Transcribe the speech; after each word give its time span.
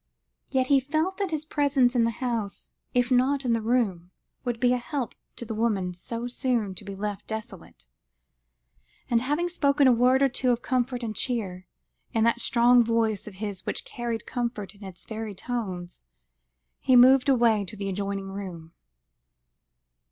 Yet 0.49 0.65
he 0.65 0.79
felt 0.79 1.17
that 1.19 1.29
his 1.29 1.45
presence 1.45 1.93
in 1.95 2.05
the 2.05 2.09
house, 2.09 2.71
if 2.91 3.11
not 3.11 3.45
in 3.45 3.53
the 3.53 3.61
room, 3.61 4.09
would 4.43 4.59
be 4.59 4.73
a 4.73 4.77
help 4.79 5.13
to 5.35 5.45
the 5.45 5.53
woman 5.53 5.93
so 5.93 6.25
soon 6.25 6.73
to 6.73 6.83
be 6.83 6.95
left 6.95 7.27
desolate; 7.27 7.85
and, 9.11 9.21
having 9.21 9.47
spoken 9.47 9.87
a 9.87 9.91
word 9.93 10.23
or 10.23 10.27
two 10.27 10.49
of 10.49 10.63
comfort 10.63 11.03
and 11.03 11.15
cheer, 11.15 11.67
in 12.13 12.23
that 12.23 12.41
strong 12.41 12.83
voice 12.83 13.27
of 13.27 13.35
his 13.35 13.63
which 13.67 13.85
carried 13.85 14.25
comfort 14.25 14.73
in 14.73 14.83
its 14.83 15.05
very 15.05 15.35
tones, 15.35 16.03
he 16.79 16.95
moved 16.95 17.29
away 17.29 17.63
to 17.63 17.75
the 17.77 17.87
adjoining 17.89 18.31
room. 18.31 18.73